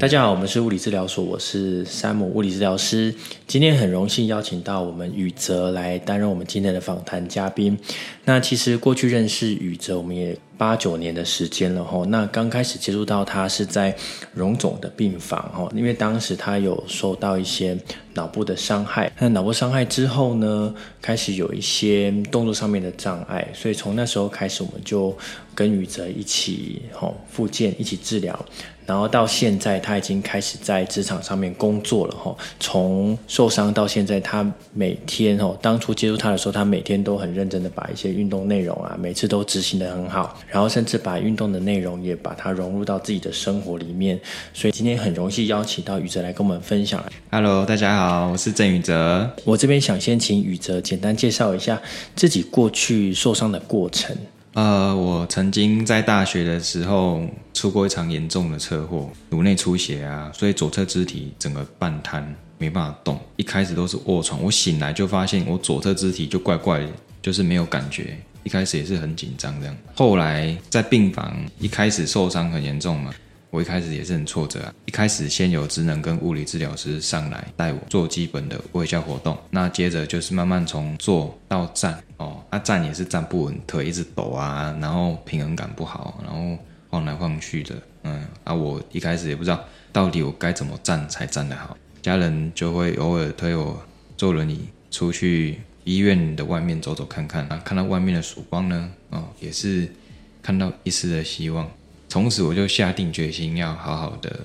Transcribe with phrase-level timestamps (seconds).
[0.00, 3.14] 大家好，我们是物理治疗所，我是山姆物理治疗师。
[3.46, 7.78] 今天很荣幸邀请到我们宇哲来担任我们今天的访谈嘉宾。
[8.24, 12.02] 那其实过去认识宇哲，我们也八九年的时间了哈。
[12.08, 13.94] 那刚开始接触到他是在
[14.32, 17.78] 荣总的病房哈，因为当时他有受到一些
[18.14, 19.10] 脑部的伤害。
[19.18, 25.16] 那脑部伤害之后呢，开始有一些动作上面的障碍，所以从那时候开始，我们就
[25.54, 28.38] 跟宇哲一起吼复健，一起治疗。
[28.86, 32.34] 然后到现在，他已经开始在职场上面工作了哈。
[32.58, 40.36] 从受伤到现在，他每天哈，当初接触他的时候，他每天都很认真的把一些运动内容啊，每次都执行的很好。
[40.48, 44.18] 然后甚至把运动的内容也把它融入到自己的生活里面。
[44.52, 47.00] 所以今天很荣幸邀请到宇哲来跟我们分享。
[47.30, 47.96] Hello，大家，
[48.30, 49.30] 我是郑宇哲。
[49.44, 51.80] 我这边想先请宇哲简单介绍一下
[52.14, 54.16] 自己过去受伤的过程。
[54.54, 57.22] 呃，我曾经在大学的时候
[57.54, 63.18] 出过一场严重的车祸，颅内出血啊，所以左侧肢体整个半瘫，没办法动。
[63.36, 66.88] 一开始都是卧床，我醒来就发现我左侧肢体就怪怪的，
[67.22, 68.18] 就是没有感觉。
[68.42, 73.14] 一开始也是很紧张这样，后来在病房，一开始受伤很严重嘛。
[73.50, 74.72] 我一开始也是很挫折啊！
[74.86, 86.56] 一开始先有职能跟物理治疗师上来带我做基本的微笑活动，那接着就是慢慢从坐到站哦，啊站也是站不稳，腿一直抖啊，然后平衡感不好，然后
[86.88, 93.82] 晃来晃去的，嗯啊，我一开始也不知道到底我该怎么站才站得好，家人就会偶尔推我
[94.16, 99.92] 坐轮椅出去医院的外面走走看看啊，看到外面的曙光呢，哦也是
[100.40, 101.68] 看到一丝的希望。
[102.10, 104.40] 从此我就下定决心要好好的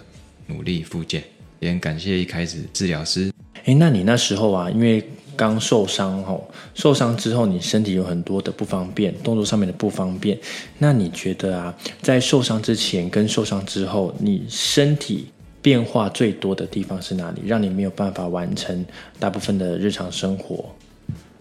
[0.45, 1.23] 努力复健，
[1.59, 3.33] 也很感谢一开始治疗师。
[3.65, 5.03] 哎，那你那时候啊，因为
[5.35, 10.37] 刚受伤吼，受伤之后你身体有很多的不方便，动作上面的不方便。
[10.77, 15.29] 那你觉得啊，在受伤之前跟受伤之后，你身体
[15.59, 17.41] 变化最多的地方是哪里？
[17.47, 18.85] 让你没有办法完成
[19.17, 20.69] 大部分的日常生活？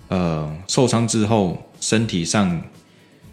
[0.09, 2.63] 呃，受伤之后，身体上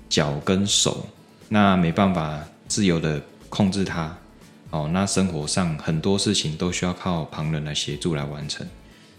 [0.10, 1.06] 脚跟手
[1.48, 2.46] 那没办法。
[2.72, 4.18] 自由的控制它，
[4.70, 8.66] 哦，那生活上很多事情都需要靠旁人来协助来完成，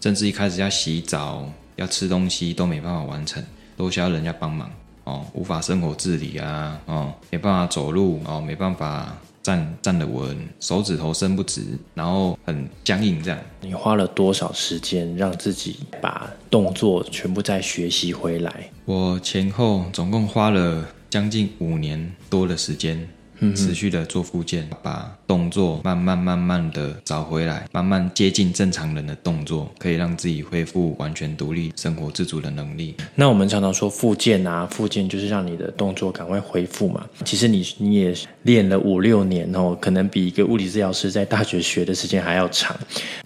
[0.01, 1.47] 甚至一开始要洗澡、
[1.77, 3.45] 要吃东西都没办法完成，
[3.77, 4.71] 都需要人家帮忙，
[5.05, 11.63] 哦，无法生活自理啊，哦，没办法走路，哦，没办法站站得稳，手指头伸不直，
[11.93, 13.39] 然后很僵硬这样。
[13.61, 18.71] 你花了多少时间让自己把动作全部再学习回来？
[18.87, 23.07] 我前后总共花了将近五年多的时间。
[23.55, 32.95] 持续的做复健，把动作慢慢慢慢的找回来，慢慢接近正常人的动作，可以让自己恢复完全独立、生活自主的能力。
[33.15, 37.05] 那我们常常说复健啊，复健就是让你的动作赶快恢复嘛。
[37.25, 42.77] 其实你你也练了五六年哦，可能比一个物理治疗师在大学学的时间还要长。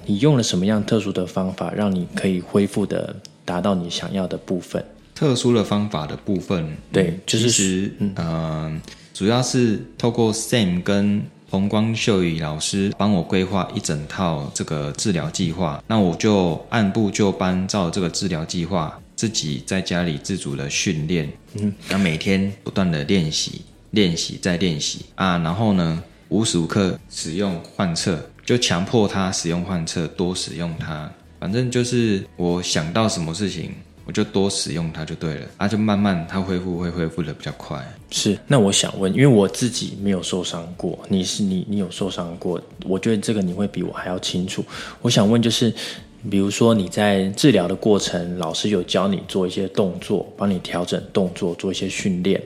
[0.07, 4.85] 你用了什么样特殊的方法，让你可以恢复的达到你想要的部分？
[5.15, 8.81] 特殊的方法的部分，对，就是嗯。
[9.17, 23.63] 主要是透过 Sam 跟洪光秀宇老师帮我规划一整套这个治疗计划，那我就按部就班照这个治疗计划，自己在家里自主的训练，嗯，那每天不断的练习，
[23.93, 25.07] 练习再练习。
[25.15, 31.11] 啊，然后呢，无时无刻使用换侧，就强迫他使用换侧，多使用它，
[31.41, 33.73] 反正就是我想到什么事情。
[34.07, 37.85] 我就多使用它就对了，啊，就慢慢它恢复会恢复的比较快。
[38.11, 44.65] 是，那我想问，因为我自己没有受伤过，你是你你有受伤过，我觉得这个你会比我还要清楚。
[45.03, 45.75] 我想问就是，
[46.31, 52.41] 比如说你在治疗的过程，老师有教你做一些动作，帮你调整动作，做一些训练，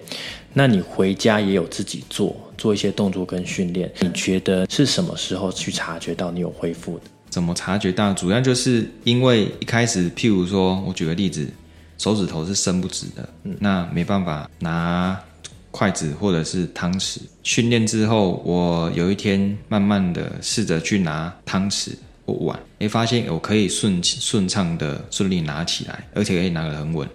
[0.55, 7.05] 那你回家也有自己做做一些动作跟训练，你觉得是什么时候去察觉到你有恢复的？
[7.31, 8.13] 怎么察觉到？
[8.13, 11.49] 主要就是因为一开始，譬如说，我举个例子，
[11.97, 13.27] 手指头是伸不直的，
[13.61, 15.19] 那没办法拿
[15.71, 17.19] 筷子或者是汤匙。
[17.45, 21.91] 训练之后，我有一天慢慢的试着去拿汤匙
[22.27, 27.09] 或碗，哎，发现我可以顺顺畅的顺利拿起来，而且可以拿得很稳。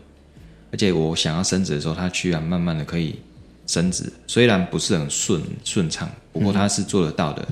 [0.72, 3.20] 而且我想要伸直的时候，它居然慢慢的可以
[3.68, 7.46] 伸直，虽然不是很顺顺畅，不过它是做得到的。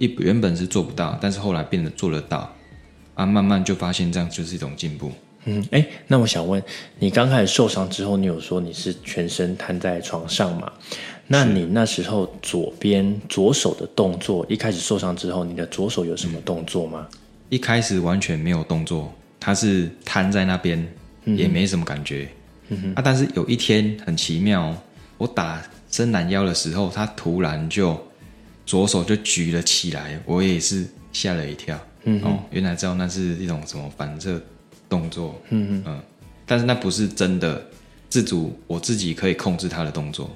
[0.00, 2.50] 一原本是做不到，但是后来变得做得到，
[3.14, 5.12] 啊，慢慢就发现这样就是一种进步。
[5.44, 6.62] 嗯，哎，那我想问
[6.98, 10.72] 你，刚开始受伤之后，你有说你是全身瘫在床上吗？
[11.26, 17.06] 那你那时候左边左手的动作，一开始受伤之后，你的左手有什么动作吗？
[17.50, 20.88] 一开始完全没有动作，它是瘫在那边，
[21.24, 22.26] 也没什么感觉。
[22.94, 24.74] 啊，但是有一天很奇妙，
[25.18, 28.02] 我打伸懒腰的时候，它突然就。
[28.64, 31.78] 左手就举了起来，我也是吓了一跳。
[32.04, 34.40] 嗯，哦，原来知道那是一种什么反射
[34.88, 35.40] 动作。
[35.50, 36.00] 嗯嗯，
[36.46, 37.62] 但是那不是真的
[38.08, 40.30] 自主，我自己可以控制他的动作。